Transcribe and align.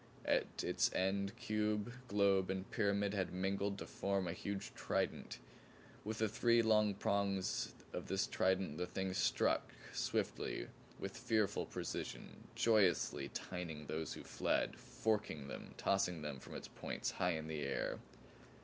At 0.25 0.63
its 0.63 0.91
end 0.95 1.35
cube, 1.37 1.93
globe 2.07 2.49
and 2.49 2.67
pyramid 2.71 3.13
had 3.13 3.31
mingled 3.31 3.77
to 3.77 3.85
form 3.85 4.27
a 4.27 4.33
huge 4.33 4.73
trident. 4.73 5.37
With 6.03 6.17
the 6.17 6.27
three 6.27 6.63
long 6.63 6.95
prongs 6.95 7.75
of 7.93 8.07
this 8.07 8.25
trident 8.25 8.79
the 8.79 8.87
thing 8.87 9.13
struck, 9.13 9.75
swiftly, 9.93 10.69
with 10.97 11.15
fearful 11.15 11.67
precision 11.67 12.47
JOYOUSLY 12.55 13.29
tining 13.35 13.85
those 13.85 14.13
who 14.13 14.23
fled, 14.23 14.75
forking 14.75 15.47
them, 15.47 15.75
tossing 15.77 16.23
them 16.23 16.39
from 16.39 16.55
its 16.55 16.67
points 16.67 17.11
high 17.11 17.33
in 17.33 17.51
air. 17.51 17.99